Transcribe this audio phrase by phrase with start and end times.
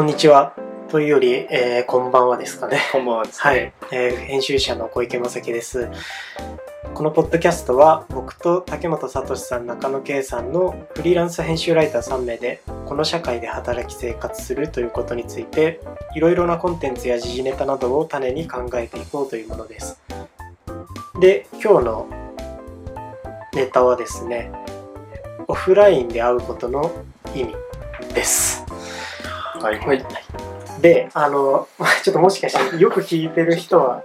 [0.00, 0.54] こんにちは。
[0.88, 2.78] というより、えー、こんばんはですかね。
[2.90, 5.90] こんばんはです、ね、はい、えー、編集者の小池正樹です。
[6.94, 15.82] このポッドキャストは僕と竹本聡さん、中野圭さんのフリーランス編集ライター3名でこの社会で働き生活するということについて
[16.14, 20.00] いろいろなコンテンツや時事ネタなどを種に考えていこうというものです。
[21.20, 22.08] で、今日の
[23.52, 24.50] ネタはですね、
[25.46, 26.90] オフラインで会うことの
[27.34, 27.54] 意味
[28.14, 28.59] です。
[29.60, 29.78] はい。
[29.78, 30.02] はい、
[30.80, 31.68] で、あの、
[32.02, 34.02] ちょっともしかしてよく聞いてる人は、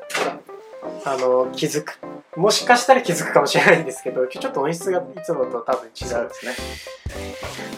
[1.06, 1.98] あの、気づく。
[2.36, 6.54] もしかしたら気づくかもしれないんですけど、 ちょっと音質がいつもと多分違うですね。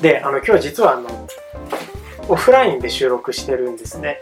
[0.01, 1.07] で、あの、今日実はあの、
[2.29, 4.19] オフラインで収録してるんですね。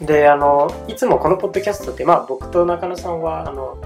[0.00, 3.76] で、あの、いつもこのポッドキャストって、まあ僕と中野さんは、あの、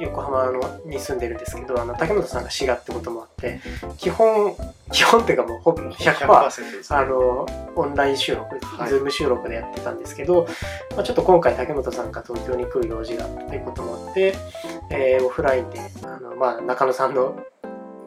[0.00, 3.60] 横浜のに住んでるんですけどあの竹本さんが滋賀ってこともあって
[3.96, 4.54] 基本
[4.92, 10.46] 基本っていうかもうほぼ100%あのオンライン収録、はい、 Zoom 収録でやってたんですけど、
[10.94, 14.34] まあ、ちょっと今回竹本さんが東京に来る用事があったということもあって、
[14.90, 17.38] えー、オフラインであの、まあ、中野さんの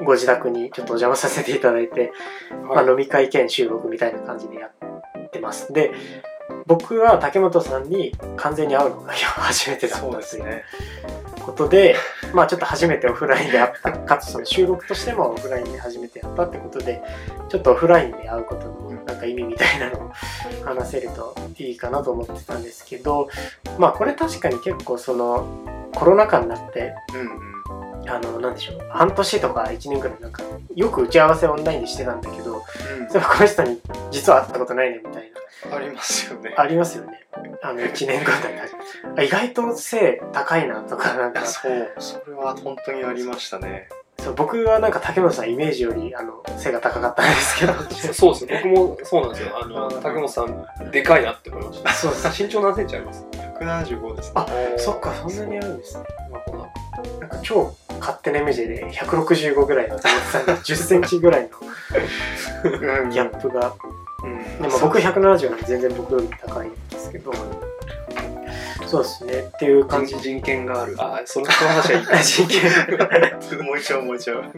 [0.03, 2.13] ご自宅にちょっとお邪魔させていただいて、
[2.49, 5.73] はい、まあ、飲み会兼収録みたいな感じでやってます。
[5.73, 5.91] で
[6.65, 10.63] 僕は竹本さんに完全に会うのが初めてだったんですね。
[11.39, 11.95] ことで、
[12.33, 17.01] まあちょっと初めてオフラインで会った、かつその収録としてもオフラインで初めてやったってことで、
[17.49, 20.11] ちょっとオフラインで会うことのなんか意味みたいなのを
[20.63, 23.29] 話せるといいかなと思ってたんですけど、
[23.77, 30.43] まあこれ確かに結構そのコロナ禍になって、うんうん、あの、なんでしょう、半年とか1年くらいなんか、
[30.75, 32.63] よく打ち合わせオンラインでしてたんだけど、うん、こ
[33.39, 33.79] の人に
[34.11, 35.31] 実は会ったことないねみたい
[35.69, 35.75] な。
[35.75, 36.53] ありますよね。
[36.57, 37.25] ありますよね。
[37.61, 38.31] あの1年後
[39.15, 41.45] だ意外と背高いなとかなんか。
[41.45, 41.91] そう。
[41.99, 43.89] それは本当にありましたね。
[44.19, 47.73] そう僕はなんか竹本さんイメージよりあの背が高かったんですけど。
[48.13, 48.61] そうですね。
[48.63, 49.59] 僕もそうなんですよ。
[49.61, 51.91] あの竹本さんでかいなって思いました。
[51.91, 53.25] そうです身長何センチあります
[53.59, 54.47] ？175です、ね、あ
[54.77, 61.49] そっかそんなにあるんですね、まあ、なんか超勝手なイメージで165ぐらいの竹本さんが10センチぐらいの
[63.09, 63.73] ギャップが。
[64.21, 67.31] うん、でも僕170なんで全然僕より高いんですけど、
[68.89, 69.33] そうですね。
[69.55, 70.19] っていう感じ。
[70.19, 70.95] 人権がある。
[70.97, 72.63] あその話はいい人権。
[73.63, 74.51] もう一丁もう一丁はい。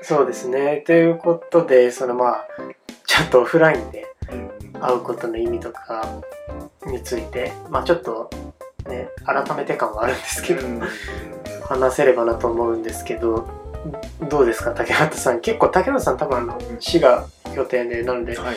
[0.00, 0.82] そうですね。
[0.86, 2.46] ということでそのまあ
[3.06, 4.06] ちょっとオフラインで
[4.80, 6.06] 会うことの意味とか
[6.86, 8.30] についてまあちょっと
[8.88, 10.62] ね改めて感はあるんですけど、
[11.64, 13.48] 話せればなと思うんですけど
[14.28, 15.40] どうですか竹俣さん。
[15.40, 18.56] 結構竹俣さん多分あの滋賀拠点でなので、はい、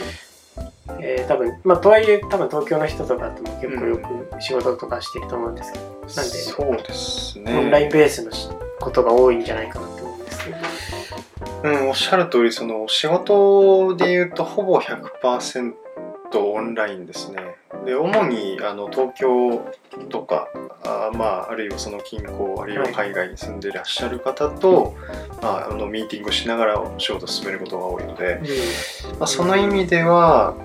[1.00, 7.58] えー、多分まあとはいえ多分東京の人とかとも結構よく仕事とかしてると思うんですけど、うん、なんでそうですね。
[7.58, 8.32] オンラインベースの
[8.80, 10.58] ことが多いんじゃないかなと思うんですけど。
[11.64, 15.74] うん、おっしゃる通りその仕事でいうとほぼ100%
[16.40, 17.56] オンラインですね。
[17.86, 19.62] で主にあの東京
[20.10, 20.48] とか
[20.84, 24.96] あ,、まあ、あるいはその近郊あるいは海外に住んでいらっしゃる方と、
[25.42, 28.42] まあ、あのミーティングしながらお仕事を進めることが多いので、
[29.20, 30.56] まあ、その意味では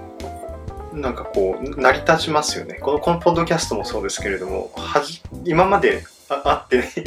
[0.93, 2.75] なんかこう成り立ちますよね。
[2.75, 7.03] このこのポッドキャストもそうですけれどもはじ今まで会って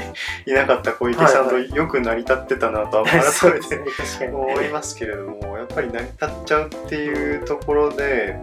[0.45, 3.21] いなかった小池さんとよく成り立ってたなと改
[3.53, 3.81] めて
[4.27, 8.37] 思いますけれどもやっぱり成り立っちゃうっていうところで、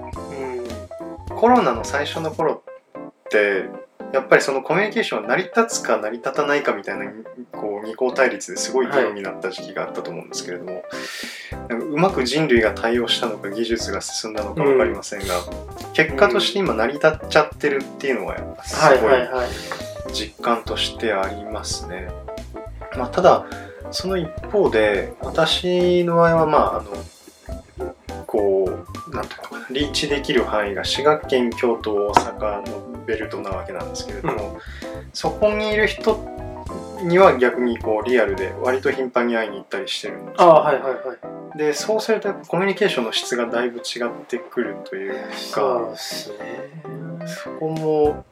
[1.28, 2.62] うん、コロナの最初の頃
[2.98, 3.64] って
[4.12, 7.04] やっぱりそのコミュニケーションは成り立つか成り立たないかみたいな
[7.52, 10.82] こう二項対立ですごい議論になった時期があったと思うんですけれども、はい、
[11.74, 19.12] うまく人類が対応したのか技術が進んだのか分かりませんが、うん、結果として今成り立っちゃってるっていうのはやっぱすごい
[20.12, 22.08] 実感としてありますね。
[22.96, 23.46] まあ、ただ
[23.90, 27.94] その一方で私の場合はまああの
[28.26, 34.60] こうなんていうのかなリーチできる範囲が滋賀県京都大阪のベルトなわけなんですけれども、うん、
[35.12, 36.18] そこにいる人
[37.02, 40.98] には逆にこうリアルで割と頻繁に会いに行ったりしてるんですあはいはいは
[41.54, 41.58] い。
[41.58, 46.70] でそうするとコミュニケーションの質がだいぶ違ってくるというかそうですね。
[47.26, 48.24] そこも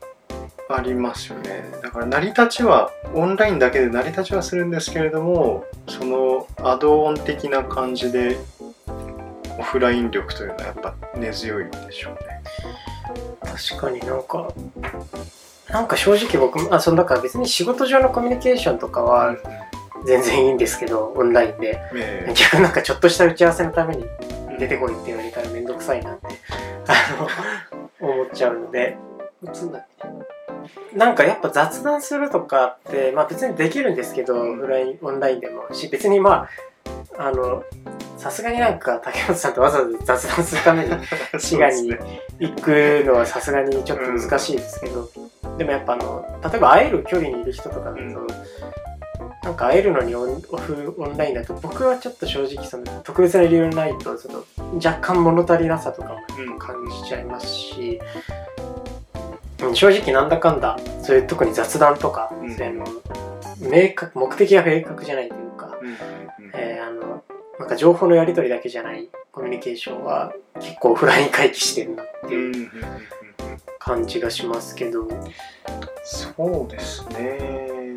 [0.70, 1.64] ありますよね。
[1.82, 8.38] だから成り立ちはオンラインだけで成り立ちはするんですけれどもそのアドオン的な感じで
[9.58, 12.42] オフライン力というのはやっぱ根強いんでしょうね。
[13.42, 14.52] 確かになんか
[15.70, 19.36] なんか正直僕あそのだから別に仕事上のコミュニケーションとかは
[20.06, 24.04] 全然いいんですけどオンラインで、えー、逆になんかちょっとした打ち合わせのために
[24.58, 26.26] 出てこいって言われたら面倒くさいなって
[26.86, 28.98] あの思っちゃうので。
[29.40, 29.86] 打つんだ
[30.94, 35.72] なんかやっぱ雑談するとかって、まあ別にできるんですけど、オンラインオンラインでも。
[35.72, 36.48] し、別にま
[37.16, 37.64] あ、あの、
[38.16, 40.90] さすがになんか竹本さんとわざわざ雑談するために
[41.38, 41.96] 滋賀に
[42.40, 45.08] 行くのはさすがにちょっと難しいですけど、
[45.56, 48.26] でもやっぱあの例えば会える距離にいる人とかだと、うん。
[49.44, 54.44] なんか会えるのにオンオフオンラインだと僕はちょっと正直その特別な理由ないとちょっと
[54.76, 56.58] 若干物足りなさとかもうん。
[56.58, 58.00] 感じちゃいますし、
[59.62, 59.74] うん。
[59.74, 62.48] 正直なんだかんだそういう特に雑談とか、うん。
[63.60, 65.78] 明確目的が明確じゃないというか、
[66.54, 67.24] えーあの
[67.58, 72.70] なんか情報のやり取りだけじゃないコミュニケーションは結構オフライン回帰してるなっていう
[73.80, 75.08] 感じがしますけど、
[76.04, 77.94] そうですね。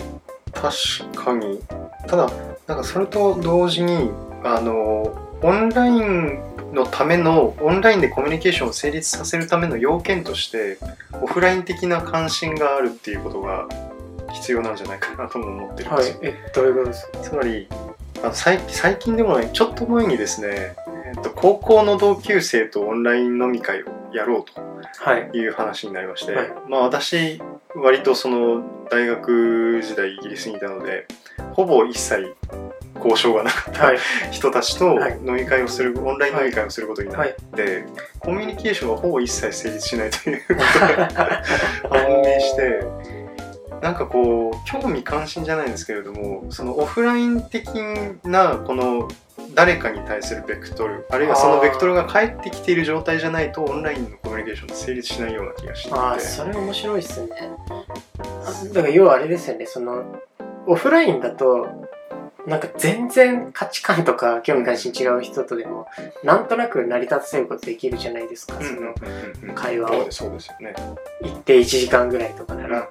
[0.51, 1.59] 確かに。
[2.07, 2.31] ただ
[2.65, 4.09] なんかそれと同時に
[4.43, 6.39] あのオンライン
[6.73, 10.77] のためのオンラインでコミュニケーションを成立させるための要件として
[11.21, 13.67] オフライン的な関心があるっていうことが
[14.33, 16.29] 必要なんじゃないかなとも思ってるんですよ、、はい。
[16.29, 17.19] えどういうことですか？
[17.19, 17.67] つまり
[18.23, 20.75] あの最最近でもないちょっと前にですね、
[21.13, 24.61] えっと高校の同級生とオンライン飲み会をやろうと
[24.99, 25.29] はい。
[25.33, 26.53] いう話になりまして、はい。
[26.69, 27.41] まあ私
[27.75, 31.07] 割とその大学時代イギリスにいたので
[31.53, 32.35] ほぼ一切
[32.95, 33.97] 交渉がなかったはい。
[34.31, 35.17] 人たちとはい。
[35.25, 37.29] 飲み会をする、オンライン飲み会をすることになはい。
[37.29, 37.83] って、
[38.19, 41.07] コミュニケーションはほぼ一切成立しないということが
[41.89, 42.83] 判明して
[43.81, 47.67] なんかこう興味関心じゃないんですけれどもそのオフライン的
[48.23, 49.07] なこの
[49.53, 55.97] 誰かに対するベクトルあるいはそのベクトルが返ってきている状態じゃないとオンラインのコミュニケーションって成立しないような気がしていて。
[55.97, 57.29] ああそれ面白いっすね。
[58.19, 60.21] あだから要はあれですよねその
[60.67, 61.67] オフラインだと
[62.47, 65.87] なんか全然価値観とか興味関心違う人とでも
[66.23, 68.95] なんとなく成り立たせることできるじゃないですか、その
[69.53, 70.11] 会話を。
[70.11, 70.73] そうですよね。
[71.21, 72.89] 一定1時間ぐらいとかなら、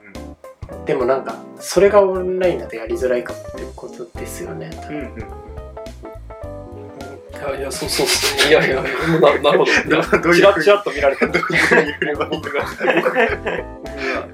[0.87, 5.50] でもなんかそれがオンラインだとやりづらいかもってことですよね、うんうん
[7.43, 8.51] やいや、そうそうっすね。
[8.51, 9.65] いやいや、ななるほど。
[10.35, 11.27] チラッチラッと見られた。
[11.27, 12.31] どういういいのか。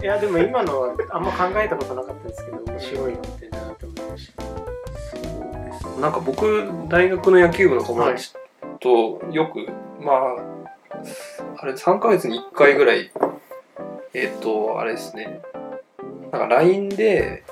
[0.03, 8.35] いやでも今のはあんま考えたことなかったですけど面白いなってなと思いましたなんか僕、大学の野球部の友達
[8.81, 9.67] とよく、
[10.01, 10.37] まあ、
[11.59, 13.11] あれ、3ヶ月に1回ぐらい、
[14.13, 15.41] えっ、と、あれですね、
[16.31, 17.45] なんか LINE で、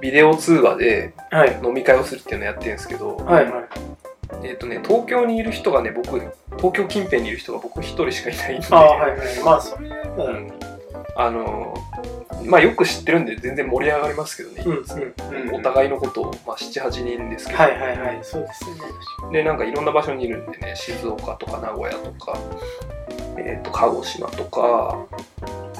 [0.00, 3.87] ビデオ通話ではい飲み会をするっていうのをやってるんですけど、はいはい
[4.42, 6.18] えっ、とね、東京にいる人がね、僕、
[6.56, 9.18] 東京近辺にいる人が僕一人しかいないんで、ああはいはい。
[9.44, 10.52] まあそれはうん。
[11.18, 11.74] あの
[12.44, 15.54] まあよく知ってるんで全然盛り上がりますけどね、うんうんうん。
[15.56, 18.18] お互いのことを、まあ、78人ですけど、はいはいはい。
[18.22, 18.82] そうですよね。
[19.32, 22.38] でなんかいろんな場所にいるんでね静岡とか名古屋とか、
[23.36, 24.96] えー、と鹿児島とか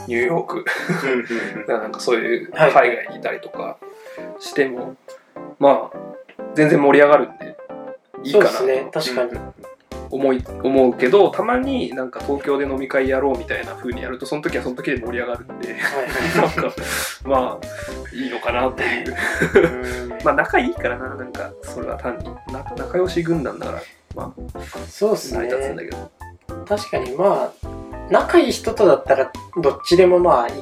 [0.09, 0.65] ニューヨーク。
[1.69, 2.73] なんかそういうはい。
[2.73, 3.77] 海外にいたりとか
[4.41, 4.97] しても、
[5.61, 5.99] まあ
[6.57, 7.57] 全然盛り上がるんで
[8.25, 8.50] いいかなと。
[8.53, 8.91] そうですね。
[8.93, 9.41] 確かに、
[10.11, 16.09] 思い思うけどたまになんか東京で飲み会やろうみたいな風にやるとその時はその時で盛り上がるんではい
[16.41, 16.75] なんか
[17.25, 19.17] まあいいのかなっていう。
[20.25, 22.25] まあ仲いいからななんかそれは単に。
[22.53, 23.82] な仲良し軍団だから
[24.15, 24.35] ま
[24.88, 26.11] そうですあ成り立つんねだけど、
[26.67, 27.69] 確かにまあ
[28.11, 29.31] 仲いい人とだったら
[29.61, 30.53] どっちでもまあい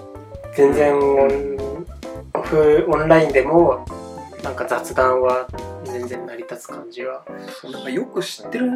[0.55, 1.87] 全然オン
[2.35, 3.87] オフオンラインでも
[4.43, 5.47] なんか雑談は
[5.99, 7.25] 全然成り立つ感じは。
[7.65, 8.71] なんかよく知ってる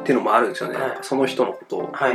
[0.00, 0.98] っていうのもあるんですよね、はい。
[1.02, 1.78] その人のこと。
[1.78, 2.14] をはい、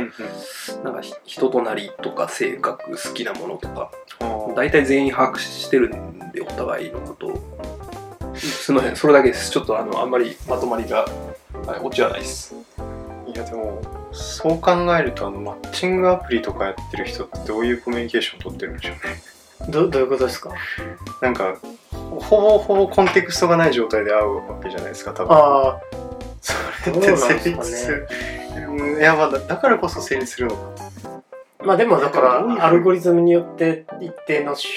[0.82, 3.90] なんかひ人となりとか性格好きなものとか。
[4.20, 8.34] うん大体全員把握してるんでお互いのことを。
[8.36, 9.50] すみませんそれだけです。
[9.50, 11.06] ちょっとあのあんまりまとまりが、
[11.66, 12.54] はい、オチはないです。
[13.26, 19.72] いやでもそう考えるとあのマッチングアプリとかやってる人ってどういうコミュニケーションを取ってるんでしょうね。
[19.72, 20.50] どどういうことですか？
[21.20, 21.56] なんか
[22.20, 25.36] ほぼほぼコンテクストがない状態で会うわけじゃないですか多分。
[25.36, 25.80] ああ。
[26.40, 26.52] そ
[26.90, 28.08] れって成立する、
[28.68, 30.84] うんいやまあだだからこそ成立するのか。
[31.64, 34.68] まあでもだからアルゴリズムによって一定の趣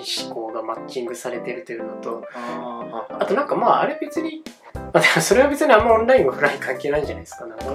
[0.00, 2.24] 味思考がマッチングされてるというのと。
[2.34, 4.42] ああとなんかまああれ別に
[4.74, 7.64] まあそれは別にあんまオンラインオフライン関係ないんじゃないですかなんか。
[7.64, 7.74] そ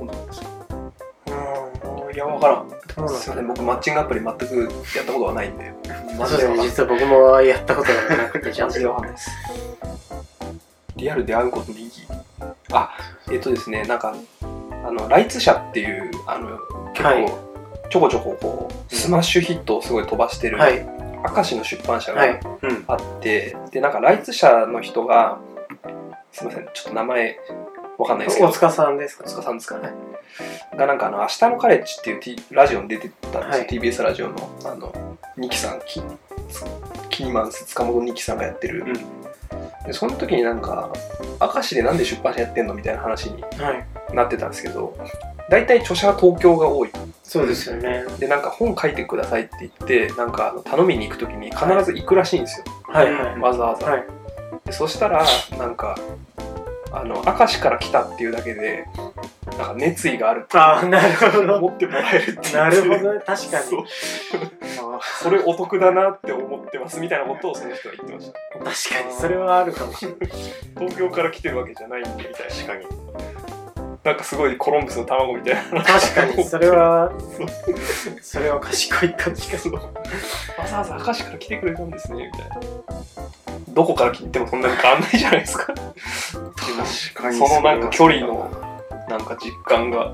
[0.00, 0.59] うなんですか
[2.20, 2.66] や分からん。
[2.66, 5.72] んですすみません僕マッチングアプリ全くやったことはないんで。
[6.18, 8.68] マジで分かんない実は僕もやったことがなくてちゃん。
[8.68, 9.30] マとジで分かんないです
[10.96, 12.06] リアルで会うことに意義
[12.72, 12.90] あ
[13.30, 14.14] えっ、とですねなんか
[14.84, 16.58] あのライツ社っていうあの
[16.92, 17.24] 結はい。
[17.26, 17.50] 構
[17.90, 20.86] ちょこちょここうスマッシュヒットをすごい飛ばしてる、はい。
[21.34, 22.40] 明石の出版社はい。
[22.40, 25.38] がうんあって、でなんかライツ社の人が
[26.32, 27.38] すいませんちょっと名前
[28.00, 28.48] わかんないですけど。
[28.48, 29.90] 大塚さんですか大塚さんですかね、
[30.76, 33.66] がなんかあの「明日のカレッジ」っていう、T、ラジオに出てたんですよ、はい。
[33.66, 34.92] TBS ラジオのあの
[35.36, 36.02] ニキさんキ
[37.10, 39.86] キニマンス塚本ニキさんがやってる、うん。
[39.86, 40.90] でその時になんか
[41.40, 44.14] 明石でなんで出版社やってんのみたいな話にはい。
[44.14, 44.96] なってたんですけど
[45.50, 46.90] 大体著者は東京が多い。
[47.22, 48.04] そうですよね。
[48.18, 53.38] でなんか本書いてくださいって言ってなんかあの頼みに行く時に必ず行くらしいんですよ、はいはい。
[53.38, 54.04] わざわざ、はい。
[54.64, 55.24] でそしたら
[55.58, 55.96] なんか
[56.92, 58.84] あの明石から来たっていうだけで
[59.58, 61.56] なんか熱意があるってああ、なるほど。
[61.56, 63.20] 思ってもらえるっていうなるほどね。
[63.24, 63.84] 確かそう。
[65.22, 70.18] それお得だなって思ってますみたいなことをその人は言ってました確かに、それはあるかもしれない。
[70.78, 72.86] 東京から来てるわけじゃないんでみたいな確かに
[74.02, 75.82] なんかすごいコロンブスの卵みたいな。
[75.82, 77.12] 確かに、 それは、
[78.22, 79.30] それは賢いか。
[79.30, 79.74] もしれそう。
[79.74, 79.80] わ
[80.66, 82.56] ざわざ明石から来てくれたんですねみたいな。
[83.68, 85.66] どこから切ってもそんなに変わんないじゃないですか。
[85.66, 87.38] 確かに。
[87.38, 88.50] そのなんか距離の
[89.08, 90.12] なんか実感が。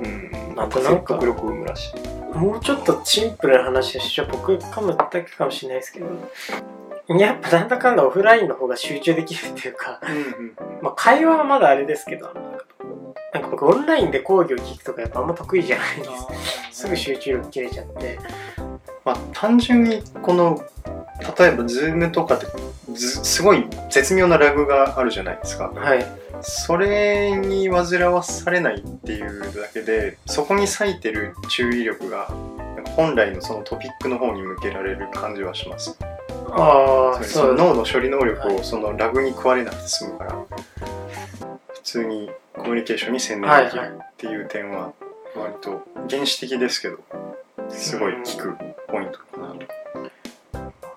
[0.00, 2.36] うんなんか説得力を生むらしい。
[2.36, 6.06] もうちょっとシンプルな話をしちゃ僕かもだけかもしれないですけど、
[7.08, 10.18] やっぱなんだかんだオフラインの方が集中できるっていうか、うんう
[10.50, 12.32] んまあ会話はまだあれですけど、
[13.32, 16.08] なんか僕オンラインで講義を聞くとかやっぱあんま得意じゃないんで
[16.72, 16.82] す。
[16.82, 18.18] すぐ集中力切れちゃって。
[19.04, 20.62] まあ、単純にこの
[21.38, 22.46] 例えば Zoom とかって
[22.92, 26.06] ずすごい絶妙なラグがあるじゃないですかはい。
[26.40, 32.28] それに煩わされないっていうだけでそこに割いてる注意力が
[32.96, 35.98] 本来のそのトピックの方に向けられる感じはします
[36.52, 37.54] ああ、そそうう。
[37.54, 40.36] 脳の処理能力はいをそのラグに食われなくて済むから
[41.68, 44.92] 普通にコミュニケーションに専念できるっていう点は
[45.36, 46.98] 割と原始的ですけど
[47.68, 48.56] すごい効く
[48.88, 49.78] ポイントかなと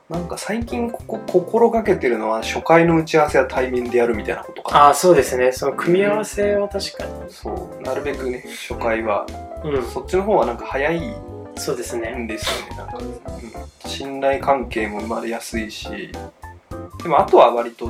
[0.09, 5.53] なんか最近ここ心がけてるのは初回の打ち合わせは対面でやるみたいなことかなああ、そうですね。
[5.53, 9.25] その組み合わせは確かそうなるべくね初回は
[9.63, 9.71] に。
[9.71, 9.85] うん。
[9.85, 11.01] そっちの方はなんか早い
[11.55, 12.13] そうですね。
[12.13, 13.21] んですよねなんか、うん、
[13.91, 15.89] 信頼関係も生まれやすいし
[17.03, 17.85] でもあとは割と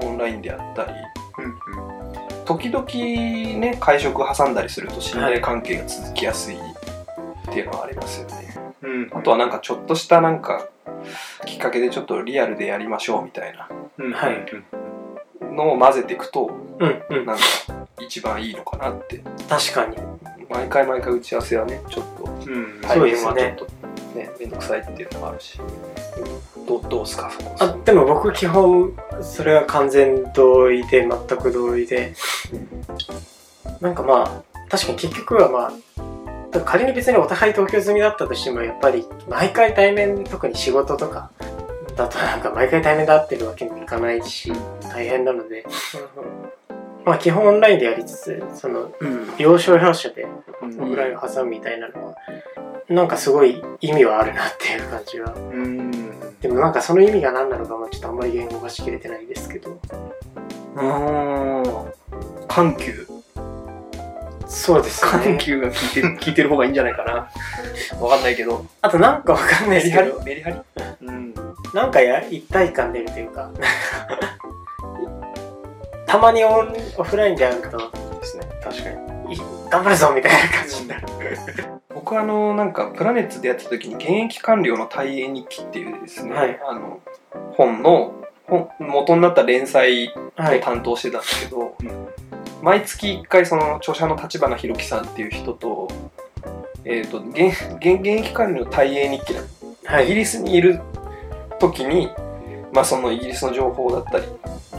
[0.00, 0.92] オンラインでやったり
[1.38, 2.86] うん時々
[3.58, 6.60] ね会食挟んだりすると信頼関係が続きやすいっ
[7.52, 9.10] ていうのはありますよね、うんうん。
[9.12, 10.68] あとはなんかちょっとしたなんか
[11.46, 13.68] きっかけでちょっとリアルでやりましょうみたいな。
[13.98, 14.34] うんはい。
[14.34, 14.64] うん
[15.56, 17.26] のを混ぜていくとうんうん。
[17.26, 17.42] なんか
[18.00, 19.20] 一番いいのかなって。
[19.48, 19.96] 確かに。
[20.48, 22.80] 毎回毎回打ち合わせはねちょっとうん。
[22.82, 23.56] 対面はちね
[24.14, 25.58] 面倒くさいっていうのもあるし。
[26.66, 32.14] どうどうすかそこあ、でも僕基本、それは完全同意で、全く同意で。
[33.80, 41.30] なんかまあ、確かに結局はまあ、仮に別にお互い東京済みだったとしても、やっぱり毎回対面、特に仕事とか
[41.96, 44.52] だとなんか毎回対面で会ってるわけにもいかないし、
[44.92, 45.64] 大変なので、
[47.04, 49.32] まあ基本オンラインでやりつつ、その、うん。
[49.38, 50.26] 要所要所で
[50.62, 50.82] うん。
[50.82, 52.14] オフラインを挟むみたいなのは、
[52.88, 55.32] なんかすごい意味はあるなっていう感じは。
[55.34, 56.10] うん。
[56.40, 59.78] でもなんかその意味が何なのかはちょっとあんまり言語化しきれてないですけど。
[60.76, 61.64] うん
[62.48, 63.06] 緩急。
[64.46, 65.10] そうですね。
[65.12, 67.30] 緩急が効いて る効いてる方がいいんじゃないかな。
[68.00, 68.64] わかんないけど。
[68.82, 70.56] あとなんかわかんないメリハですけど、リメリハリ。
[71.02, 71.34] うん。
[71.72, 73.50] なんかや一体感出るというか、
[76.10, 77.78] たまにオンオフラインで会うと、
[78.18, 78.90] ですね確か
[79.28, 79.38] にい
[79.70, 81.06] 頑張るぞみたいな感じになる。
[81.94, 86.98] 僕あのなんかプラネッツでやってた時に現役官僚の大英日記っていうですね、はいあの
[87.56, 88.14] 本の
[88.48, 90.60] 本元になった連載をはい。
[90.60, 92.08] 担当してたんですけど、うん
[92.60, 95.88] 毎月1回その著者の立花弘樹さんっていう人と,、
[96.84, 100.14] えー、と現現現役官僚の大英日記なイギはい。
[100.14, 100.80] リスにいる
[101.60, 102.10] 時に、
[102.72, 104.24] まあ、そのイギリスの情報だったり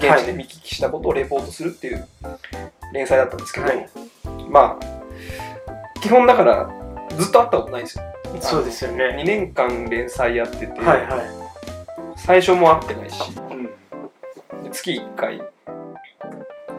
[0.02, 2.08] 現地で見聞きしたことをレポートするっていう
[2.94, 3.90] 連載だったんですけど、はい
[4.50, 5.02] まあ
[6.02, 6.70] 基本だから
[7.18, 8.04] ずっと会ったことないんですよ
[8.40, 9.18] そうですよね。
[9.20, 11.22] 2年間連載やってて、はいはい。
[12.16, 15.42] 最初も会ってないしうんで月1回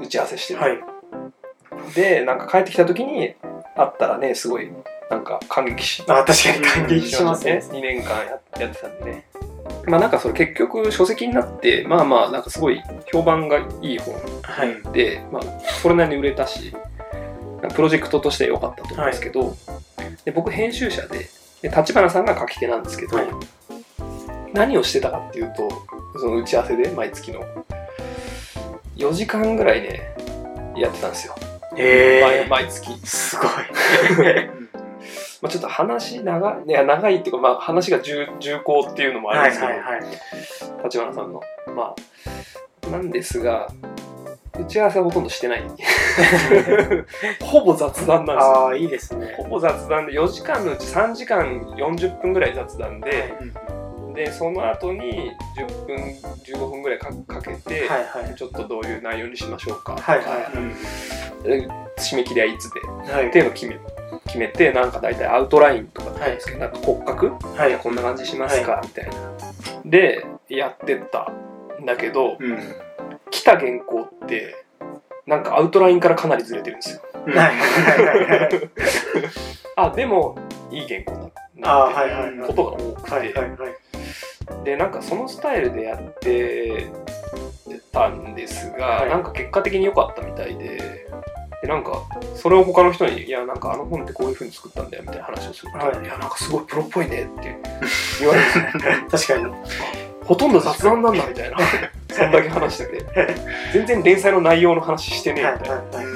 [0.00, 0.78] 打ち合わせしてる、はい。
[1.94, 3.34] でなんか帰ってきた時に
[3.76, 4.70] 会ったらねすごい
[5.10, 7.62] なんか感激しあ、確かに感激しますね。
[7.64, 9.26] 2年間ややってたんでね
[9.86, 12.80] まあなんかそれ結局書籍になってまあまあなんかすごい
[13.12, 14.92] 評判がいい本はい。
[14.92, 15.42] で、まあ、
[15.82, 16.74] それなりに売れたし
[17.74, 19.56] プロジェクトとして良かったと思うんですけど、
[20.24, 21.28] で僕編集者で
[21.62, 23.26] で立花さんが書き手なんですけど、はい。
[24.52, 25.70] 何をしてたかっていうと
[26.18, 27.40] その打ち合わせで毎月の。
[28.96, 30.14] 4時間ぐらいね
[30.76, 31.34] やってたんですよ、
[31.76, 33.48] え毎毎月、ー、すごい。
[35.42, 40.84] まあ、ちょっと話長いいや長いっていうか、まあ、話が重重厚っていうのもあるんですけど、はいはいはい。
[40.84, 41.42] 立花さんの
[41.74, 41.94] ま
[42.86, 43.68] あなんですが
[44.58, 45.64] 打ち合わせはほとんどしてない
[47.42, 49.34] ほぼ雑談なんですよああ、いいですね。
[49.38, 53.34] ほぼ雑談で4時間のうち3時間40分ぐらい雑談で
[54.14, 55.96] でその後に10分
[56.44, 58.34] 15分ぐらいかかけて、はいはい。
[58.34, 60.52] ちょっとどういう内容にしましょうかとか、はいはい。
[60.54, 61.42] うん。
[61.42, 62.80] で締め切りはいつで
[63.12, 63.28] はい。
[63.28, 63.78] っていうのを決め
[64.26, 67.78] 決めてなんか大体アウトラインとかって言うんですけど、なんか骨格、はい。
[67.78, 69.12] こんな感じしますか、みたいな。
[69.84, 71.30] でやってった
[71.80, 72.58] んだけどうん。
[73.30, 74.64] 来た原稿って
[75.26, 77.02] なんかアウトラインからかなりずれてるんですよ。
[79.76, 80.36] あでも
[80.70, 81.90] いい原稿だあ
[82.36, 83.81] なってことが多くて、はいはいはい
[84.64, 86.90] でなんかそのスタイルでやって
[87.92, 89.10] たんですが、はい。
[89.10, 91.06] なんか結果的に良かったみたいで
[91.62, 92.02] でなんか
[92.34, 96.04] それを他の人に「いやなんかあの本ってこういう風に作ったんだよ」みたいな話をすると「はい。
[96.04, 97.56] い、やなんかすごいプロっぽいね」って
[98.20, 98.48] 言われて。
[99.10, 99.54] 確かに。
[100.24, 101.56] ほとんど雑談なんだみたいな。
[102.12, 103.06] そんだけ話してて。
[103.72, 106.04] 全然連載の内容の話してねえはいみたい。
[106.06, 106.11] な。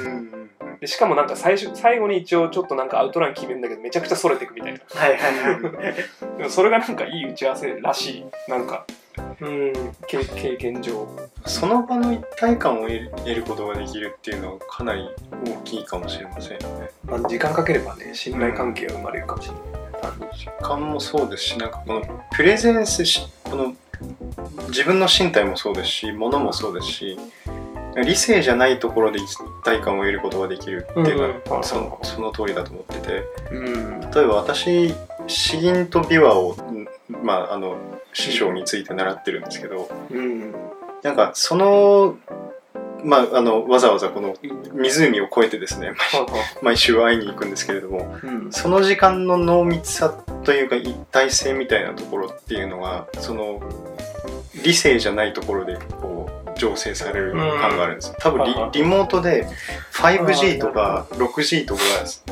[0.79, 4.79] でしかもなんか最初最後に一応ちょっとなんかアウトライン決めるんだけどめちゃくちゃそれてくみたいな。
[4.87, 8.85] はいはいはいでもそれがなんかいい打ち合わせらしいなんか。
[9.41, 9.73] うん。
[10.07, 11.07] 経経験上。
[11.45, 15.07] その場の一体感を得る得ることができるっていうのはかなり
[15.45, 16.89] 大きいかもしれませんよね。
[17.05, 23.75] まあ、時間かければね信頼関係が生まれるかもしれない、時間もそうですしなんかこのプレゼンスしこの
[24.67, 27.19] 自分の身体もそうですし物もそうですし
[27.95, 33.23] 理性じゃないところで一体感を得ることができるっていうのは、そのその通りだと思ってて。
[33.51, 34.01] うん。
[34.11, 34.93] 例えば私
[35.27, 36.87] 詩吟と琵琶を、ん
[37.23, 37.77] まあ、あの
[38.13, 40.53] 師匠について習ってるんですけどうん。
[41.03, 42.17] なんかその,、
[43.03, 44.35] まあ、あのわざわざこの
[44.73, 45.93] 湖を越えてですね
[46.63, 48.51] 毎週会いに行くんですけれどもうん。
[48.51, 50.09] その時間の濃密さ
[50.43, 53.61] というか一体性みたいなところっていうのがその
[54.63, 58.15] 理性じゃないところでこう醸成される感があるんですよ。
[58.19, 59.47] 多分リうんリモートで
[59.93, 61.81] 5G とか 6G とか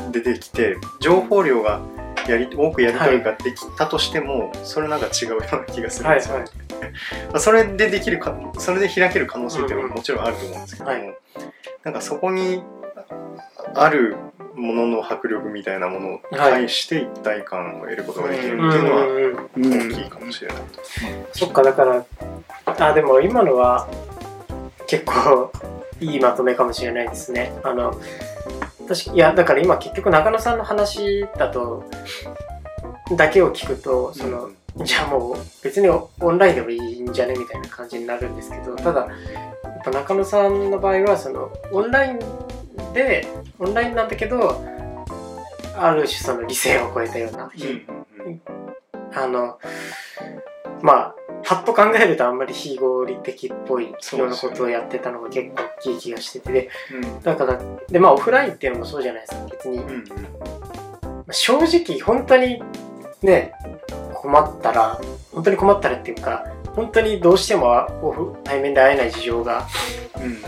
[0.02, 1.80] が出てきて情報量が
[2.28, 6.50] やり多くやり取りができたとしてもそれなんか違うような気がするんですよ、はいはい。
[7.32, 11.18] まあそれでできるかそれで開ける可能性っていうのももちろんあると思うんですけども、はい。
[11.84, 12.62] なんかそこに
[13.74, 14.16] ある
[14.54, 19.92] ものの迫力みたいなものを対して一体感を得ることができるっていうのはうんうんうん。
[19.92, 20.56] 大きいかもしれない。
[21.32, 22.04] そっかだから
[22.78, 23.86] あでも今のは
[24.86, 25.50] 結構
[26.00, 27.52] いいまとめかもしれないですね。
[27.62, 27.98] あの
[28.88, 31.84] 確かいやだから今結局中野さんの話だと
[33.16, 34.50] だけを聞くとその、
[34.84, 42.18] じゃあもう別にオンラインでもいいんじゃねみたいな感じになるんですけどただやっぱ中野さんの場合はそのオンライン
[42.92, 43.26] で
[43.58, 44.64] オンラインなんだけど
[45.76, 48.26] ある種その理性を超えたような、うん。
[48.26, 48.40] うん。
[49.14, 49.58] あの
[50.82, 56.70] まあパッと考えるとあんまり非合理的っぽいようなことをやってたのが結構大きい気がしてて。
[57.22, 60.04] だからでまあオフラインっていうのもそうじゃないですか別に、うんうん。
[61.30, 62.62] 正直本当に
[63.22, 63.52] ね
[64.14, 65.00] 困ったら
[65.32, 69.66] 本当に困ったらっていうか本当にどうしてもオフ対面で会えない事情が
[70.16, 70.38] うん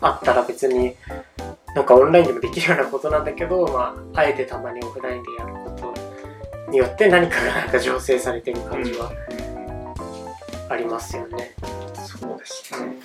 [0.00, 0.94] あったら別に
[1.74, 5.94] なんかオンラインでもできるようなことなんだけど、まあ、あえてたまにオフラインでやるこ
[6.66, 9.12] とによって何かがなんか醸成されてる感じは
[10.72, 11.52] ありますよね。
[11.94, 12.96] そうですね。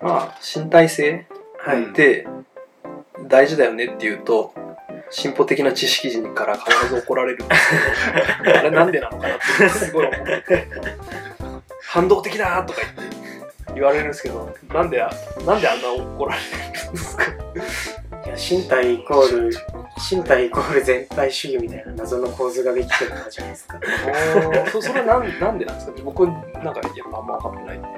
[0.00, 1.26] まあ身体性
[1.58, 2.26] はい、うんで
[3.28, 4.52] 大事だよねっていうと
[5.10, 7.70] 進歩的な知識人から必ず怒られるんです
[8.42, 10.66] けど あれなんでなのかなってすごい思ってて
[11.82, 15.10] 反動的だとか言って言われるんですけどなんであ
[15.46, 16.40] なんであんな怒られ
[16.84, 17.24] るんですか？
[18.40, 19.50] 身体イコール
[20.10, 23.80] 身体イコール全体主義みたいな謎の構図ができてるからじゃないですか。
[24.72, 25.92] そそれなんなんでなんですか？
[26.02, 26.34] 僕なん
[26.74, 27.88] かいやあんま分かってないんで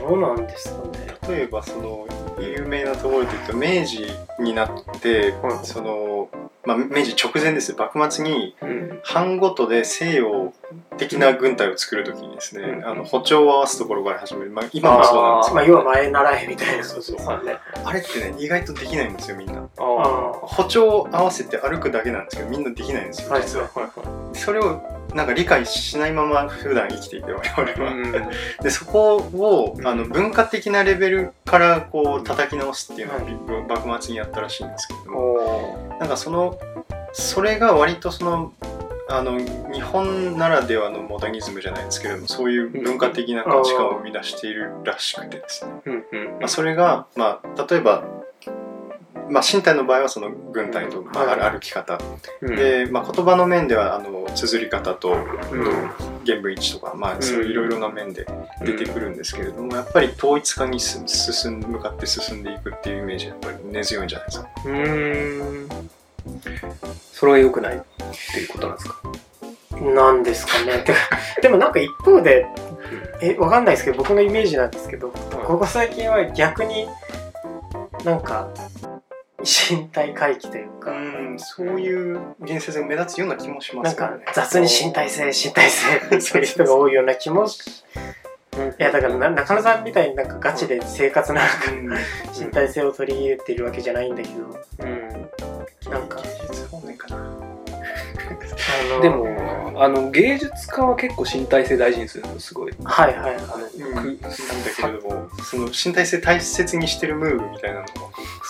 [0.00, 0.82] どうなんですか
[1.28, 1.36] ね。
[1.36, 2.06] 例えばその
[2.40, 4.06] 有名なところで言うと明治
[4.40, 6.28] になってはいその、
[6.66, 7.76] まあ、明治直前ですよ。
[7.78, 9.00] 幕末にうん。
[9.02, 10.52] 藩ごとで西洋
[10.96, 12.86] 的な軍隊を作るときにですね、うん。
[12.86, 15.54] あの歩調を合わすところから始める、まあ、今もそうなんですよ。
[15.54, 16.84] まあ要は前習えみたいな。
[16.84, 19.68] そうそうはいねあれってね意外とできないんですよみんな。
[19.76, 28.30] 歩調を合わせて歩くだけなんですけどみんなできないんですよはい実は、いはそれをなんか理解しないまま普段生きていて我々は、いうん。
[28.62, 33.84] でそこをあの文化的なレベルからこう叩き直すっていうのをはい。
[33.84, 35.34] 幕末にやったらしいんですけれども。
[35.34, 36.58] おなんかその
[37.12, 38.52] それが割とその
[39.08, 46.38] あの日本ならではのモダニズムじゃないですけれどもそういう文化的な価値観を生み出しているらしくてですね、うんうん。
[46.40, 48.04] まあ、それが、まあ、例えば、
[49.30, 51.98] まあ、身体の場合はその軍隊と、歩き方、
[52.40, 52.56] うん。
[52.56, 55.90] で、まあ、言葉の面ではあの綴り方とうん。
[56.24, 58.26] 言文位置とか、まあ、そういういろいろな面で
[58.62, 64.48] 出てくるんですけれども、やっぱり統一化にす進ん向かって進んでいくっていうイメージがやっぱり根強いんじゃないですか。
[64.64, 65.90] うーん。
[67.12, 67.80] それが良くないっ
[68.32, 69.00] ていうことなんですか？
[69.80, 70.78] なんですかね。
[70.84, 70.98] てか
[71.42, 72.46] でもなんか一方で、
[73.20, 76.88] え、わかんないですけど、僕のイメージなんですけど、ここ最近は逆に
[78.04, 78.48] なんか
[79.44, 87.84] 身体回帰というか、うんそういう言説が目立つような気もしまなんか雑に身体性、身体性って言ってる人が多いような気もし、
[88.78, 91.88] いやだからな中野さんみたいになんかガチで生活の中うん。
[91.88, 91.96] で
[92.38, 94.34] 身体性を取り入れてるわけじゃないんだけど、
[94.80, 95.90] うん。
[95.90, 96.20] なんか。
[96.22, 97.16] 芸術方面かな。
[97.16, 102.72] あのでもあの芸術家は結構身体性大事にするのすごい。
[102.84, 103.44] はいはいはい。
[103.52, 104.28] あの、うんくなんだ
[104.76, 105.28] けれども。
[105.42, 107.86] その身体性大切にしてるムーブみたいなのも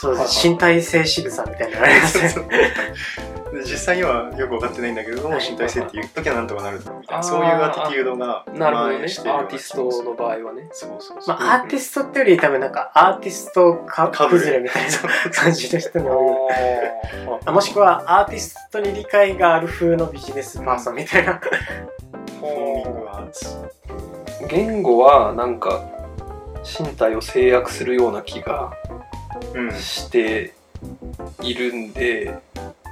[0.05, 0.49] そうです。
[0.49, 2.75] 身体性仕草みたいなのありますよね。
[3.55, 5.51] で実際にはよく分かってないんだけれどもはい。
[5.51, 8.97] 身体性って言っときゃなんとかなるだろうみたいなそういうアティテュードがなるほどね。
[8.99, 10.69] アーティストの場合はね。
[10.73, 16.49] そうそうそう、まあ、アーティストってより多分なんかアーティストかかぶれ崩れみたいな感じの人が多
[17.49, 17.53] い。
[17.53, 21.41] もしくはアーティストに理解がある風のビジネスパーソンみたいな。
[22.41, 23.47] フォーミングアーツ。
[23.47, 25.89] ー言語はなんか
[26.65, 29.04] 身体を制約するような気がうん
[29.79, 30.55] して
[31.43, 32.35] いるんで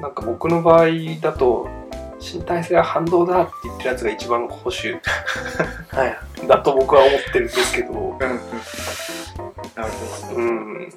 [0.00, 0.86] なんか僕の場合
[1.20, 1.68] だと
[2.22, 5.00] 身体性は反動だって言ってるやつが一番保守。
[5.90, 6.46] はい。
[6.46, 7.92] だと僕は思ってるんですけど。
[7.92, 8.18] うんうん。
[8.18, 8.38] なる
[9.92, 10.36] ほど。
[10.36, 10.92] うん。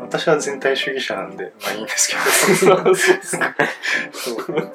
[0.00, 2.14] 私は全体主義者なんでまあいいんですけ
[2.54, 3.54] そうどですか。
[4.12, 4.72] そう。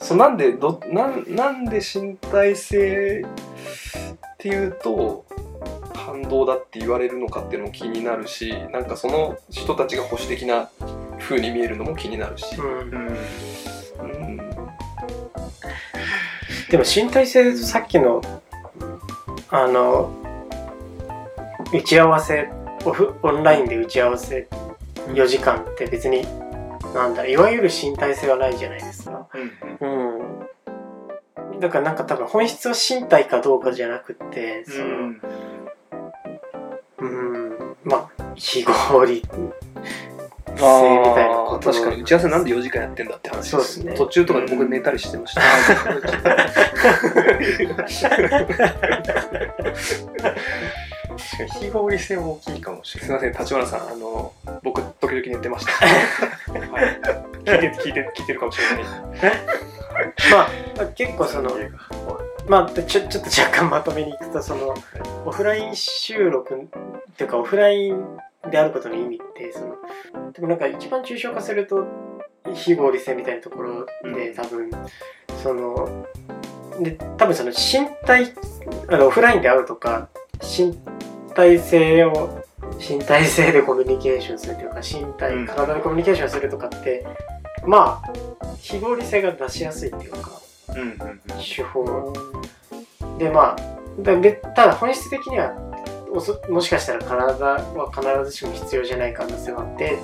[0.00, 0.16] そう。
[0.18, 5.24] なんでどなんなんで身体性っていうと
[6.22, 10.68] 反動だって言われるのかっていうのも気になるしなんかその人たちが保守的な
[11.18, 13.18] 風に見えるのも気になるし、うんうんうん
[16.70, 18.20] でも身体性さっきの
[19.48, 20.12] あの
[21.72, 22.50] 打ち合わせ
[22.84, 24.48] オフオンラインで打ち合わせ
[25.06, 26.26] 4時間って別に
[26.94, 29.28] なんだいわゆる身体性はないじゃないですか。
[29.80, 29.98] うん
[31.50, 31.60] うん。
[31.60, 35.14] だからなんか多分本質は身体かどうかじゃなくてその
[38.38, 40.60] 非合理性み
[41.14, 43.94] たいなこと確かに打ち合わせなんで4時間やってんだって話そうですね。
[43.94, 45.98] 途中とかで僕寝たりしてました、確かに
[51.60, 53.20] 非合理性も大きいかもしれない。
[53.20, 55.86] すいません立花さんあの僕時々寝てました、は
[56.82, 56.88] い、
[57.44, 58.84] 聞いて聞いて聞いてるかもしれない。
[60.30, 60.48] ま
[60.82, 61.50] あ結構その
[62.48, 64.74] まあ、ちょちょっと若干まとめにいくとその
[65.26, 66.58] オフライン収録っ
[67.14, 68.18] ていうかオフライン
[68.50, 69.76] であることの意味ってその
[70.32, 71.86] でもなんか一番抽象化すると
[72.54, 74.70] 非合理性みたいなところで多分
[75.42, 76.06] その
[76.80, 78.32] で多分その身体
[78.88, 80.08] あのオフラインで会うとか
[80.40, 80.78] 身
[81.34, 82.44] 体性を
[82.78, 85.46] 身体性でコミュニケーションするというか身体うん。
[85.46, 87.04] 体でコミュニケーションするとかって
[87.66, 88.12] まあ
[88.60, 90.40] 非合理性が出しやすいっていうか
[91.38, 92.12] 手法。
[93.18, 95.67] でまあだべただ本質的には
[96.48, 99.98] もしかしたら体は必ずしも必要じゃない可能性はあって、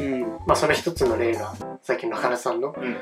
[0.00, 0.20] うん。
[0.46, 2.74] まあ、その一つの例がさっきの中野さんの。
[2.76, 2.96] うん。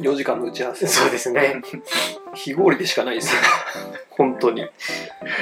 [0.00, 0.86] 4時間の打ち合わせ。
[0.86, 1.60] そうですね。
[2.34, 3.34] 非合理でしかないです。
[3.34, 3.40] よ
[4.10, 4.68] 本当に。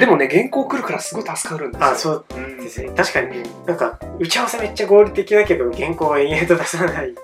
[0.01, 1.87] でもね原稿来るからすごい助かるんですよ。
[1.87, 2.90] あそううんですね。
[2.97, 7.14] 確かになんか打ち合わせめっちゃ合理的だけど原稿は延々と出さない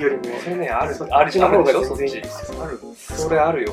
[0.00, 0.38] よりも。
[0.42, 2.62] それねあるそあるっちの方があるでしょ全然いいそっち。
[2.62, 2.80] ある。
[2.96, 3.72] それあるよ、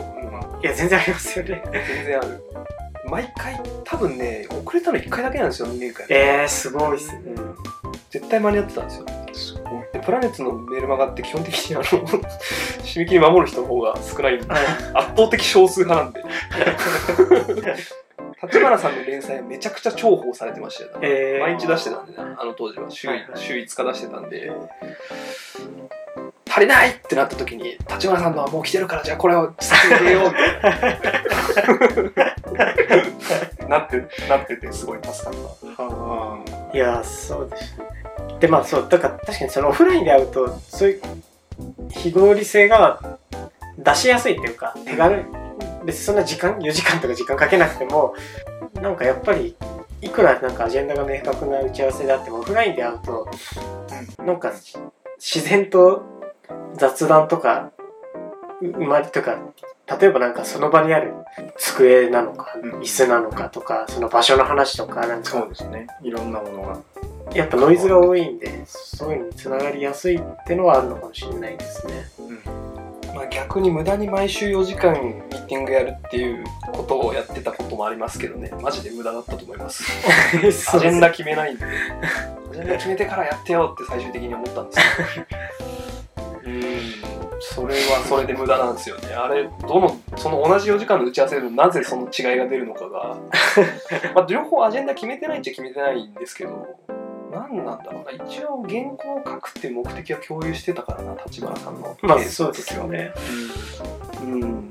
[0.63, 1.63] いや全然ありますよね。
[1.71, 2.43] 全然ある
[3.09, 7.33] 毎回多分ね遅れたの1回だけなんですよ2年間えー、すごいっすね。
[7.37, 7.55] うん
[8.15, 9.05] 絶対間に合ってたんですよ。
[9.33, 9.83] すごい。
[9.91, 11.83] でプラネッツのメルマガって基本的にあの
[12.79, 14.45] 締め切り守る人の方が少ないんで
[14.93, 16.23] 圧倒的少数派なんで。
[18.41, 21.41] 立花さんの連載めちゃくちゃ重宝されてましたよ、えー。
[21.41, 22.89] 毎日出してたんでねあの当時は。
[22.89, 23.27] 週,、はいはい。
[23.35, 24.51] 週5日出してたんで
[26.55, 32.29] 足りないってなった時に立花さんのはもう来てるからじゃあこれを先に入れようみたい
[33.67, 35.33] ななってなっててすごい助かっ
[35.75, 35.83] た。
[35.83, 37.85] はいやそうですね。
[38.39, 41.01] でまあそうだから確かにそのオフラインで会うとそういう
[41.89, 43.19] 非合理性が
[43.77, 45.17] 出しやすいっていうか手軽。
[45.17, 45.23] に
[45.85, 48.15] 別にそんな時間4時間とか時間かけなくても
[48.81, 49.55] なんかやっぱり
[50.01, 53.29] いくらなんかアジェンダが明確な打ち合わせであってもオフラインで会うと
[54.23, 54.51] なんか
[55.17, 56.14] 自然と
[56.75, 57.71] 雑談とか
[58.61, 59.37] う生まれとか
[59.99, 61.13] 例えばなんかその場にある
[61.57, 62.79] 机なのかうん。
[62.79, 65.87] 椅子なのかとかその場所の話とかなんかそうですね。
[66.01, 66.81] いろんなものが。
[67.33, 71.93] やっぱノイズが多いんでそういうのにつながりやすいってのはあるのかもしれないですね。
[73.13, 78.51] まあ、逆に無駄に毎週4時間ミーティングやるっていうことをやってたこともありますけどね。
[78.61, 79.83] マジで無駄だったと思います。
[80.75, 81.65] アジェンダ決めないんで。
[81.65, 84.79] アジェンダ決めてからやってよって最終的に思ったんです
[85.13, 85.27] けど
[87.39, 89.13] それはそれで無駄なんですよね。
[89.13, 93.17] あれどのその同じ4時間の打ち合わせでなぜその違いが出るのかが。
[94.13, 96.67] まあ両方アジェンダ決めてないっちゃ決めてないんですけど
[97.31, 98.11] 何なんだろうな。
[98.11, 101.97] 一応原稿を書くって目的は共有してたからな立花さんの。
[102.01, 103.11] まあそうですよね。
[104.23, 104.69] うん。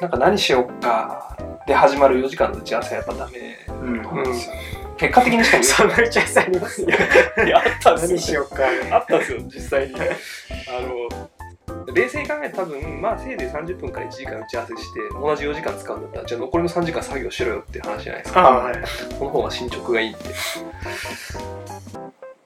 [0.00, 6.82] なんか何しようかで始まる4時間の打ち合わせはやっぱダメうんうん結果的にしかそんな打ち合わせあります。
[6.82, 8.16] よいやあったんですよ。
[8.16, 8.62] 何しようか。
[8.92, 9.94] あったんですよ実際に。
[9.98, 18.48] あの冷静に考えて多分まあせいぜい30分から1時間打ち合わせして同じ4時間使うんだったらじゃあ残りの3時間作業しろよっていう話じゃないですか。
[18.48, 18.74] あはい。
[19.18, 20.24] この方が進捗がいいって。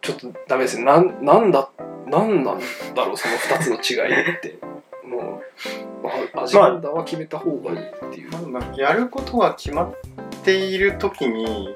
[0.01, 0.85] ちょっとダメですね。
[0.85, 1.69] なんなんだ
[2.07, 2.61] なんなん
[2.95, 4.59] だろうその2つの違いって。
[5.05, 5.41] も
[6.03, 6.07] う
[6.37, 9.95] あアジェンダは決めた方がいいっていう、まあやることが決まっ
[10.45, 11.75] ている時に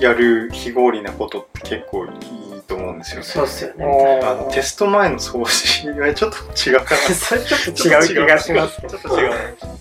[0.00, 3.26] やる非合理なことって結構いいと思うんですよね。
[3.26, 4.20] そうっすよね。
[4.22, 6.96] あのテスト前の掃除はちょっと違うかな。
[7.14, 8.98] それちょっと違う気がしますけど。
[8.98, 9.30] ちょっと違う。
[9.30, 9.32] い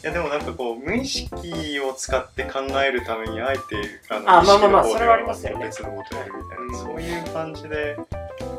[0.04, 3.62] やでもなんかこう無意識を使って考えるためにあえて
[4.10, 5.66] あのあまあまあまあそれはありますよね。
[5.66, 6.76] 別のことやるみたいな、うん。
[6.76, 7.98] そういう感じで。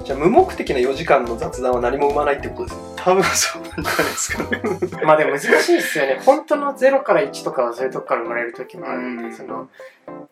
[0.04, 4.62] じゃあ無目的な4時間の雑談は何も生まないってことですね多分そうなんじゃないですかね。
[5.04, 6.20] まあでも難しいですよね。
[6.24, 9.00] 本当の0から1とかはそういうとこから生まれる時もある。
[9.00, 9.32] んで、うん。
[9.32, 9.68] その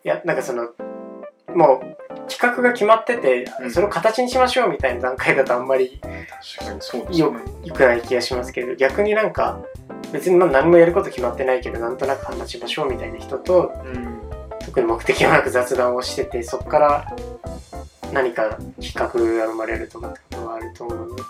[0.03, 0.69] いやなんかその
[1.55, 5.99] もう企画が決まってて、うんそれを形にしましょうみたいな段階だとあんまり
[7.13, 7.33] よ
[7.73, 9.61] くない気がしますけど逆になんか
[10.11, 14.19] 別にまあ何もやること決まってないけどなんとなく話しましょうみたいな人とうん
[14.65, 17.15] 特に目的もなく雑談をしててそこから
[18.13, 21.23] 何か企画が生まれるとかってことはあると思うので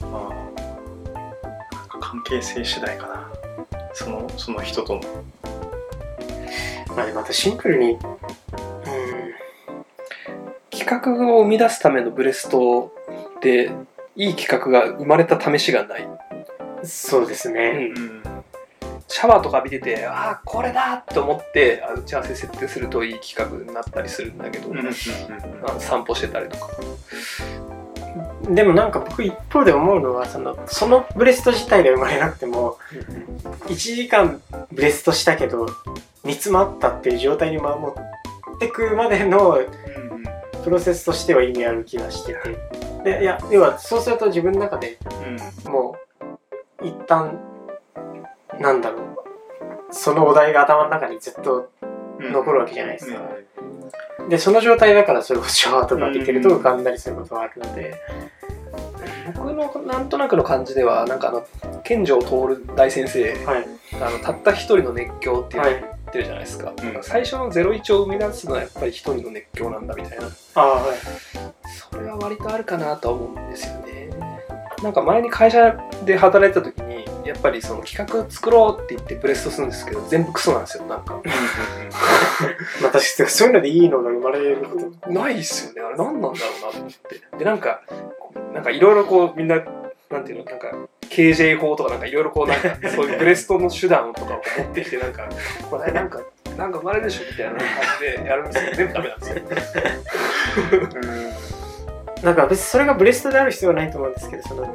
[0.00, 3.30] まあなんか関係性次第かな。
[3.94, 5.00] そのその人との。
[6.94, 7.98] まあでもまたシンプルにうん
[10.86, 12.92] 企画を生み出すためのブレスト
[13.42, 13.72] で
[14.14, 16.08] いい企画が生まれた試しがない、
[16.84, 18.22] そうですね、うん。
[19.08, 24.86] シャワーとか浴びててああこれだって思ってあ打ち合わせ設定するといい企画になったりするんだけど、うんうん
[25.68, 26.68] あの散歩してたりとか。
[28.48, 32.78] でもなんか僕一方で思うのはそのそのブレスト自体が生まれなくても
[33.66, 35.66] 1時間ブレストしたけど
[36.22, 37.92] 煮詰まったっていう状態に守
[38.54, 39.58] ってくまでの
[40.66, 42.58] プロセスとしては意味ある気がしてて。
[43.04, 44.98] でいや要はそうすると自分の中で
[45.64, 45.94] も
[46.82, 47.38] う一旦
[48.58, 51.70] なんだろうそのお題が頭の中にずっと
[52.18, 53.20] うん残るわけじゃないですか、
[54.28, 57.94] でその状態だからそれこそシャワーとか浴びてると浮かんだりすることがあるので、
[59.36, 61.46] 僕のなんとなくの感じではなんかあの
[61.84, 63.68] 健城徹大先生はい。
[64.02, 65.74] あのたった一人の熱狂っていうはい。
[65.74, 67.02] 言ってるじゃないですか、うん。
[67.02, 70.26] 最初の01を生み出すのはやっぱり一人の熱狂なんだみたいな。
[70.54, 70.96] ああはい。
[71.90, 74.10] それは割とあるかなとは思うんですよね。
[74.82, 81.20] なんか前に会社で働いてた時にやっぱりその企画作ろうって言ってブレストするんですけど全部クソなんですよなんか。
[82.82, 85.10] まあ確かにそういうのでいいのが生まれること。
[85.10, 85.80] ないっすよね。
[85.82, 87.38] あれ何なんだろうなと思って。
[87.38, 87.82] でなんか
[88.52, 89.62] なんかいろいろこうみんな
[90.10, 90.68] なんていうのなんか
[91.16, 95.26] KJ 法とかなんかいろいろこうなんか そういうブレストの手段とかを持ってきてなんか
[95.70, 96.20] これなんか
[96.58, 97.60] なんか生まれるでしょみたいな感
[98.00, 99.42] じでやるんですけど全部ダメなんですよ。
[102.22, 104.72] なんか別にそれがブレストである必要はないと思うんですけどその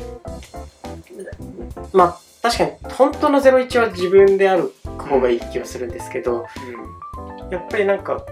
[1.92, 6.46] まあ確かに本当の01は自分である方がいい気はするんですけど
[7.50, 8.24] やっぱりなんか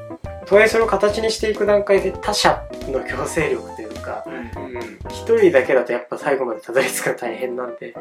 [0.45, 7.95] とはいえそれを形にしていく段階で他者の強制力というかうんうん一人だけだとやっぱ最後までたどり着くの大変なんで。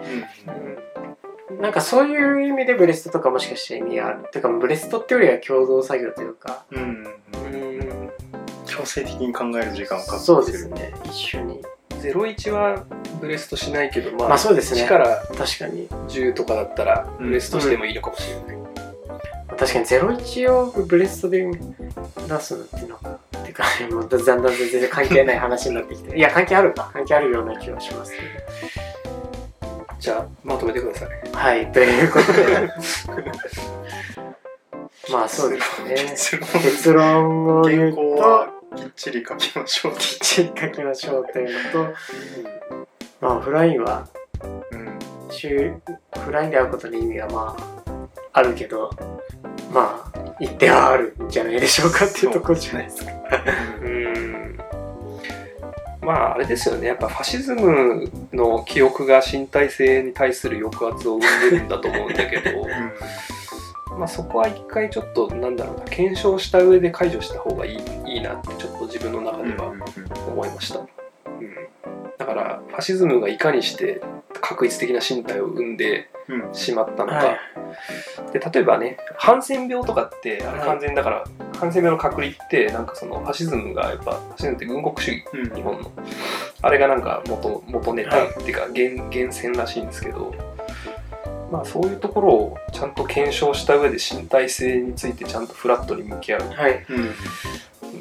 [1.60, 4.24] なんかそういう意味でブレストとかもしかして意味がある。
[4.30, 6.64] ていうかブレストってよりは共同作業というか。
[6.70, 7.06] うん
[7.42, 7.88] うん
[8.66, 10.94] 強制的に考える時間を確保そうですね。
[11.04, 11.62] 一緒に。
[11.90, 12.84] 01は
[13.20, 14.84] ブレストしないけどまあ、まあそうですね。
[14.84, 15.88] 1から確かに。
[15.88, 18.58] 10とかだったらブレストしてもいいのかもしれない、
[19.58, 21.44] 確かに01をブレストで
[22.28, 23.07] 出すのっていうのかって
[23.58, 26.16] かもうだんだん全然関係ない話になってきて。
[26.16, 26.90] いや関係あるか。
[26.92, 28.12] 関係あるような気はします。
[28.12, 28.18] け
[29.98, 31.08] じゃあまとめてください。
[31.08, 32.70] どはいということで。
[35.12, 36.40] まあそうですね。
[36.62, 37.60] 結論。
[37.60, 41.94] を言原うときっちり書きましょうきっちり書きましょうというのと
[43.20, 44.06] まあオフラインは
[44.70, 44.98] うん。
[45.30, 45.74] 週
[46.16, 48.90] オフラインで会うことに意味はまああるけど
[49.72, 50.07] まあ
[50.40, 53.12] 一定はあるんじゃないでしょうかっていうところじゃないですか。
[53.82, 54.58] うん。
[56.00, 56.86] まああれですよね。
[56.88, 62.66] やっぱファシズムの記憶が身体性に対する抑圧を生んでるんだと思うんだけど。
[63.96, 69.72] まあそこは一回ちょっとなんだろうな検証した上で解除した方がいいいいなってちょっと自分の中では
[70.28, 70.86] 思いました、うん、
[72.16, 74.00] なんかからファシズムがいかにして
[74.40, 76.54] 確一的な身体を生んでうん。
[76.54, 77.38] しまったのか、はい
[78.32, 80.68] で例えばねハンセン病とかってあれはい。
[80.68, 81.24] 完全だから、
[81.58, 85.54] ハンセン病の隔離ってなんかそのファシズムがやっぱファシズムって軍国主義うん。
[85.54, 85.90] 日本の。
[86.62, 88.28] あれがなんか元元ネタはい。
[88.28, 90.34] っていうか源源泉らしいんですけど
[91.50, 96.84] まあそういうところをちゃんと検証した上で身体性についてちゃんとフラットに向き合うはい。
[96.90, 97.00] う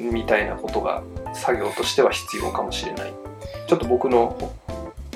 [0.08, 0.12] ん。
[0.12, 1.02] みたいなことが
[1.34, 3.12] 作業としては必要かもしれない。
[3.66, 4.52] ちょっと僕の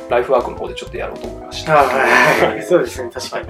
[0.09, 1.81] ライフワークの方でちょっとやろうと思いました。
[1.81, 2.63] あはい。
[2.63, 3.11] そうですね。
[3.13, 3.49] 確かに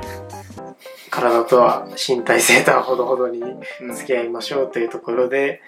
[1.13, 3.95] 体とは身体性とはほどほどにうん。
[3.95, 5.61] 付き合いましょうというところで、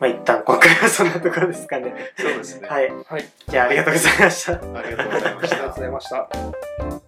[0.00, 1.94] まあ一旦今回はそんなところですかね。
[2.18, 2.68] そうですね。
[2.68, 2.90] はい。
[3.08, 3.24] はい。
[3.48, 5.56] じゃあありがとうございましたありがとうございました。
[5.56, 6.99] ありがとうございました